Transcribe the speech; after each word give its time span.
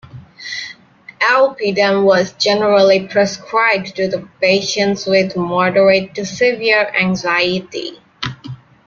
Alpidem 1.21 2.03
was 2.05 2.31
generally 2.31 3.07
prescribed 3.07 3.95
to 3.97 4.27
patients 4.41 5.05
with 5.05 5.35
moderate-to-severe 5.35 6.91
anxiety. 6.99 7.99